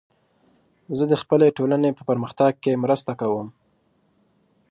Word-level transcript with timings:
زه 0.97 1.03
د 1.11 1.13
خپلې 1.21 1.47
ټولنې 1.57 1.89
په 1.97 2.03
پرمختګ 2.09 2.51
کې 2.63 2.81
مرسته 2.83 3.11
کوم. 3.21 3.47